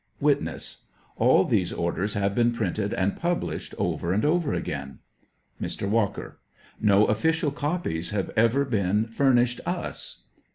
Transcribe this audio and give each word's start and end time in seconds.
]Witness. 0.29 0.85
All 1.15 1.43
these 1.45 1.71
orders 1.71 2.15
have 2.15 2.33
been 2.33 2.53
printed 2.53 2.91
and 2.91 3.15
published 3.15 3.75
over 3.77 4.11
and 4.13 4.25
over 4.25 4.51
again. 4.51 4.97
Mr. 5.61 5.87
Walker. 5.87 6.39
No 6.79 7.05
official 7.05 7.51
copies 7.51 8.09
have 8.09 8.31
ever 8.35 8.65
been 8.65 9.05
fur 9.05 9.31
nished 9.33 9.59
us. 9.63 10.23